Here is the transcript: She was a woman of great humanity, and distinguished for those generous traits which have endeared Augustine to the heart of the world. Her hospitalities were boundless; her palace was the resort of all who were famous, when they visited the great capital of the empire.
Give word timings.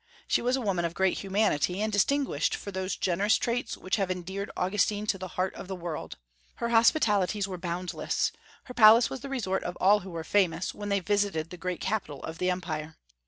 She 0.27 0.41
was 0.41 0.55
a 0.55 0.61
woman 0.61 0.83
of 0.83 0.95
great 0.95 1.19
humanity, 1.19 1.79
and 1.79 1.93
distinguished 1.93 2.55
for 2.55 2.71
those 2.71 2.95
generous 2.95 3.37
traits 3.37 3.77
which 3.77 3.97
have 3.97 4.09
endeared 4.09 4.49
Augustine 4.57 5.05
to 5.05 5.19
the 5.19 5.27
heart 5.37 5.53
of 5.53 5.67
the 5.67 5.75
world. 5.75 6.17
Her 6.55 6.69
hospitalities 6.69 7.47
were 7.47 7.59
boundless; 7.59 8.31
her 8.63 8.73
palace 8.73 9.11
was 9.11 9.19
the 9.19 9.29
resort 9.29 9.63
of 9.63 9.77
all 9.79 9.99
who 9.99 10.09
were 10.09 10.23
famous, 10.23 10.73
when 10.73 10.89
they 10.89 11.01
visited 11.01 11.51
the 11.51 11.55
great 11.57 11.81
capital 11.81 12.23
of 12.23 12.39
the 12.39 12.49
empire. 12.49 12.95